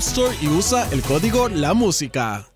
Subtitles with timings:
[0.00, 2.46] Store y usa el código La Música.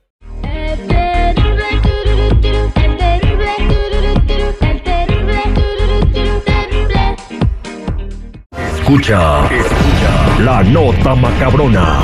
[8.79, 12.01] Escucha, escucha la nota macabrona.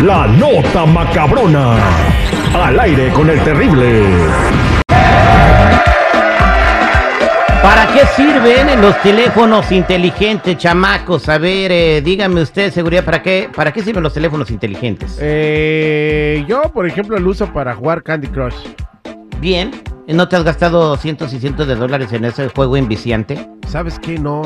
[0.00, 1.76] La nota macabrona.
[2.54, 4.63] Al aire con el terrible.
[7.64, 11.30] ¿Para qué sirven los teléfonos inteligentes, chamacos?
[11.30, 15.16] A ver, eh, dígame usted, seguridad, ¿para qué, ¿para qué sirven los teléfonos inteligentes?
[15.18, 18.54] Eh, yo, por ejemplo, lo uso para jugar Candy Crush.
[19.40, 19.70] Bien,
[20.06, 23.48] ¿no te has gastado cientos y cientos de dólares en ese juego inviciante?
[23.66, 24.18] ¿Sabes qué?
[24.18, 24.42] No.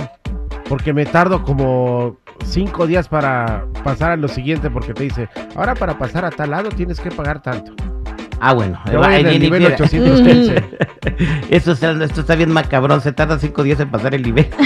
[0.69, 5.75] Porque me tardo como cinco días para pasar a lo siguiente porque te dice, ahora
[5.75, 7.75] para pasar a tal lado tienes que pagar tanto.
[8.41, 8.81] Ah, bueno.
[8.93, 9.75] Yo va, voy en ahí el viene, nivel mira.
[9.85, 10.65] 815.
[11.51, 14.49] Eso está, esto está bien macabrón, se tarda cinco días en pasar el nivel.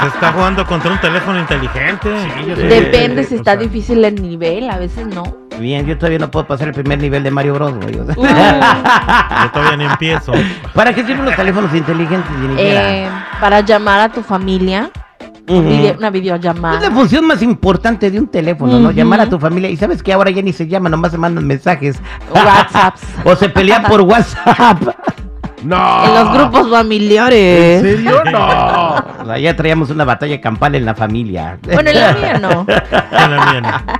[0.00, 2.08] Se está jugando contra un teléfono inteligente.
[2.46, 5.24] Yo Depende si o está sea, difícil el nivel, a veces no.
[5.58, 7.74] Bien, yo todavía no puedo pasar el primer nivel de Mario Bros.
[7.74, 8.14] güey, o sea.
[9.44, 10.32] Yo todavía no empiezo.
[10.72, 12.30] ¿Para qué sirven los teléfonos inteligentes?
[12.58, 13.08] Eh,
[13.40, 14.88] para llamar a tu familia,
[15.48, 16.90] Una Es la videollamada.
[16.90, 18.90] función más importante de un teléfono, ¿no?
[18.90, 19.70] Llamar a tu familia.
[19.70, 22.00] Y sabes que ahora ya ni se llama, nomás se mandan mensajes.
[22.34, 23.02] WhatsApps.
[23.24, 24.82] o se pelean por WhatsApp.
[25.64, 26.04] No.
[26.04, 27.82] En los grupos ¿En familiares.
[27.82, 28.22] serio?
[28.30, 28.94] No.
[29.22, 31.58] O sea, ya traíamos una batalla campal en la familia.
[31.64, 32.64] Bueno, en la mía no.
[33.10, 33.92] En la mía no.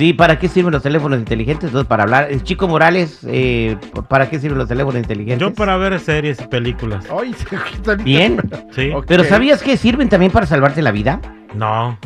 [0.00, 1.66] Sí, ¿para qué sirven los teléfonos inteligentes?
[1.66, 2.32] Entonces, para hablar.
[2.32, 3.76] Eh, Chico Morales, eh,
[4.08, 5.46] ¿para qué sirven los teléfonos inteligentes?
[5.46, 7.04] Yo para ver series y películas.
[7.10, 7.34] Ay,
[7.84, 8.40] se Bien.
[8.74, 8.92] Sí.
[9.06, 11.20] Pero ¿sabías que sirven también para salvarte la vida?
[11.54, 11.98] No.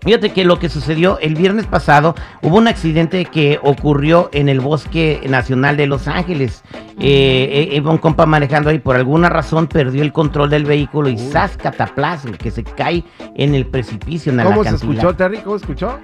[0.00, 4.60] Fíjate que lo que sucedió el viernes pasado, hubo un accidente que ocurrió en el
[4.60, 6.62] Bosque Nacional de Los Ángeles.
[6.98, 11.10] Eh, eh, iba un compa manejando ahí, por alguna razón perdió el control del vehículo
[11.10, 11.58] y ¡zas!
[11.58, 13.04] cataplas, que se cae
[13.36, 15.10] en el precipicio, en ¿Cómo se acantilado.
[15.10, 15.38] escuchó, Terry?
[15.40, 15.98] ¿Cómo escuchó?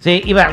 [0.00, 0.44] Sí, iba...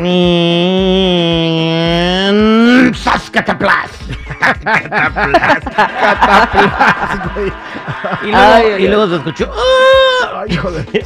[2.96, 3.30] ¡Sas!
[3.30, 3.92] cataplas!
[4.40, 5.64] Cataplas,
[7.36, 7.52] güey.
[8.24, 8.88] Y luego, Ay, ay, y ay.
[8.88, 9.52] luego se escuchó...
[9.54, 10.42] ¡ah!
[10.42, 10.86] Ay, hijo de-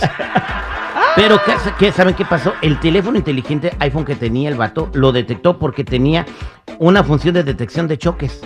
[1.15, 2.53] Pero, ¿qué, qué- saben qué pasó?
[2.61, 6.25] El teléfono inteligente iPhone que tenía el vato lo detectó porque tenía
[6.79, 8.41] una función de detección de choques.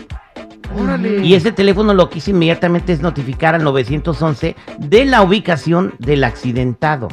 [0.77, 1.19] Órale.
[1.25, 6.23] Y ese teléfono lo que hizo inmediatamente es notificar al 911 de la ubicación del
[6.23, 7.09] accidentado.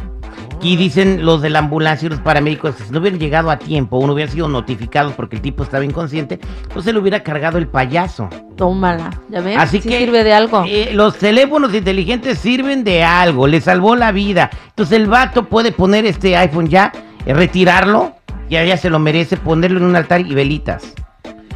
[0.60, 3.58] Y dicen los de la ambulancia y los paramédicos que si no hubieran llegado a
[3.58, 6.40] tiempo o no hubieran sido notificados porque el tipo estaba inconsciente,
[6.72, 8.28] pues se le hubiera cargado el payaso.
[8.56, 9.10] Tómala.
[9.28, 9.56] ¿Ya ves?
[9.56, 10.64] Así Sí que sirve de algo.
[10.66, 14.50] eh, los teléfonos inteligentes sirven de algo, le salvó la vida.
[14.70, 16.92] Entonces el vato puede poner este iPhone ya,
[17.24, 18.14] eh, retirarlo,
[18.50, 20.92] ya, ya se lo merece, ponerlo en un altar y velitas.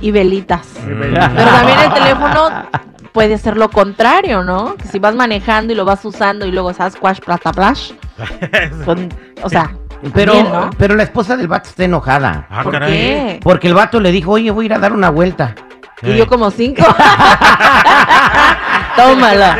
[0.01, 0.67] Y velitas.
[0.85, 1.01] Mm.
[1.01, 2.49] Pero también el teléfono
[3.13, 4.75] puede ser lo contrario, ¿no?
[4.77, 7.93] Que si vas manejando y lo vas usando y luego Sasquatch, plata, plash.
[8.85, 9.09] son-
[9.43, 9.71] o sea,
[10.15, 10.71] Pero, bien, ¿no?
[10.79, 12.47] pero la esposa del vato está enojada.
[12.51, 12.93] Ah, ¿Por caray.
[12.93, 13.41] qué?
[13.43, 15.55] Porque el vato le dijo, oye, voy a ir a dar una vuelta.
[16.03, 16.83] Y dio como cinco.
[18.97, 19.57] Tómala.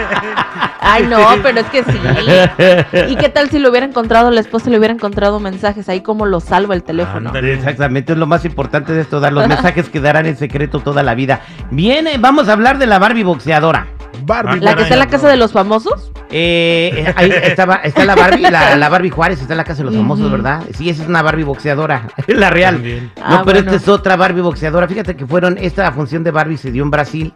[0.81, 2.01] Ay, no, pero es que sí.
[3.09, 6.27] ¿Y qué tal si lo hubiera encontrado la esposa, le hubiera encontrado mensajes ahí como
[6.27, 7.29] lo salva el teléfono?
[7.29, 7.55] Ándale.
[7.55, 11.05] Exactamente, es lo más importante de esto, dar los mensajes que darán en secreto toda
[11.05, 11.41] la vida.
[11.71, 13.87] Bien, eh, vamos a hablar de la Barbie boxeadora.
[14.25, 14.61] Barbie.
[14.61, 16.13] ¿La que está en la casa de los famosos?
[16.31, 19.79] Eh, eh, ahí estaba, está la Barbie, la, la Barbie Juárez, está en la casa
[19.79, 20.31] de los famosos.
[20.31, 20.63] ¿verdad?
[20.77, 22.75] Sí, esa es una Barbie boxeadora, la real.
[22.77, 23.11] También.
[23.17, 23.71] No, Ah, pero bueno.
[23.73, 24.89] esta es otra Barbie boxeadora.
[24.89, 27.33] Fíjate que fueron, esta función de Barbie se dio en Brasil.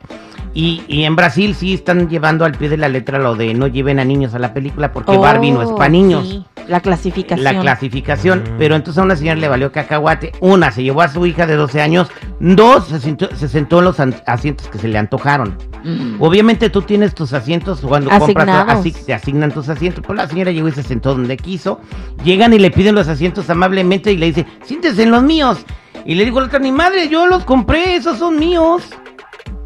[0.54, 3.66] Y, y en Brasil sí están llevando al pie de la letra lo de no
[3.66, 6.26] lleven a niños a la película porque Barbie no es Oh, para niños.
[6.26, 6.44] sí.
[6.66, 7.44] La clasificación.
[7.44, 8.58] la clasificación, Mm.
[8.58, 10.32] pero entonces a una señora le valió cacahuate.
[10.40, 12.08] Una, se llevó a su hija de 12 años.
[12.40, 15.56] Dos, se sentó, se sentó en los asientos que se le antojaron.
[15.86, 16.20] Mm.
[16.20, 20.02] Obviamente tú tienes tus asientos cuando compras, así te asignan tus asientos.
[20.04, 21.80] Pues la señora llegó y se sentó donde quiso.
[22.24, 25.64] Llegan y le piden los asientos amablemente y le dice, siéntese en los míos.
[26.04, 28.82] Y le otra, ni madre, yo los compré, esos son míos.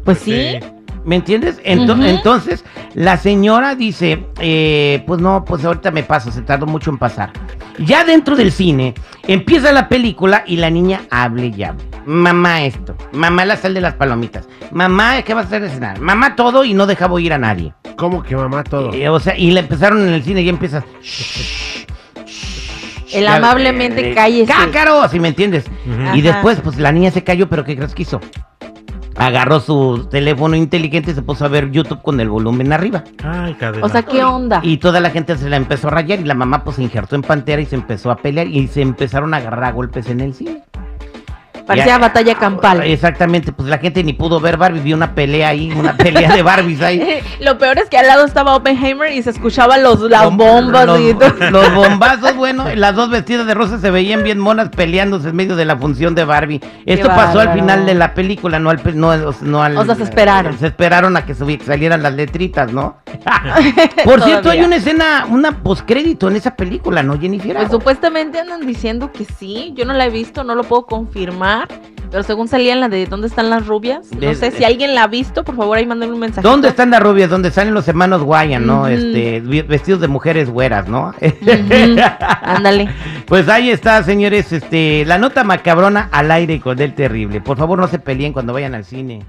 [0.03, 0.59] Pues sí.
[1.03, 1.59] ¿Me entiendes?
[1.63, 1.97] Ento-.
[2.03, 2.63] Entonces,
[2.93, 7.31] la señora dice, eh, pues no, pues ahorita me paso, se tardó mucho en pasar.
[7.79, 8.93] Ya dentro del cine,
[9.27, 11.90] empieza la película y la niña hable y hable.
[12.05, 15.99] Mamá esto, mamá la sal de las palomitas, mamá, ¿qué vas a hacer de cenar?
[15.99, 17.73] Mamá todo y no dejaba oír a nadie.
[17.95, 18.93] ¿Cómo que mamá todo?
[18.93, 20.83] Eh, o sea, y le empezaron en el cine y ya empieza...
[23.13, 24.51] El Ya, amablemente eh, cállese.
[24.51, 25.07] ¡Cácaro!
[25.09, 25.65] Si me entiendes.
[26.13, 28.21] Y después, pues la niña se cayó, pero ¿qué crees que hizo?
[29.17, 33.03] Agarró su teléfono inteligente y se puso a ver YouTube con el volumen arriba.
[33.23, 33.85] Ay, cadena.
[33.85, 34.61] O sea, ¿qué onda?
[34.63, 37.15] Y toda la gente se la empezó a rayar y la mamá pues se injertó
[37.15, 40.21] en pantera y se empezó a pelear y se empezaron a agarrar a golpes en
[40.21, 40.63] el cine.
[41.71, 42.83] Parecía Ya- batalla campal.
[42.83, 46.41] Exactamente, pues la gente ni pudo ver Barbie, vio una pelea ahí, una pelea de
[46.41, 47.19] Barbies ahí.
[47.41, 50.85] Lo peor es que al lado estaba Oppenheimer y se escuchaban los, las Los- bombas
[50.85, 51.33] los, y todo.
[51.51, 55.55] los bombazos, bueno, las dos vestidas de rosa se veían bien monas peleándose en medio
[55.55, 56.61] de la función de Barbie.
[56.85, 60.03] Esto pasó al final de la película, no al no, no al- O sea, se
[60.03, 60.57] esperaron.
[60.57, 62.97] Se esperaron a que salieran las letritas, ¿no?
[64.03, 67.55] Por cierto, hay una escena, una postcrédito en esa película, ¿no, Jennifer?
[67.55, 71.60] Pues supuestamente andan diciendo que sí, yo no la he visto, no lo puedo confirmar,
[72.09, 74.11] pero según salía en la de ¿Dónde están las rubias?
[74.11, 76.45] No De- sé si alguien la ha visto, por favor ahí mándenme un mensaje.
[76.47, 77.29] ¿Dónde están las rubias?
[77.29, 78.87] Donde salen los hermanos Guayan, ¿no?
[78.87, 81.13] Este, vestidos de mujeres güeras, ¿no?
[82.41, 82.89] Ándale.
[83.31, 87.39] Pues ahí está, señores, este, la nota macabrona al aire con el terrible.
[87.39, 89.23] Por favor, no se peleen cuando vayan al cine.